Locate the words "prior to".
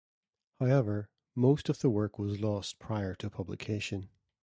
2.79-3.29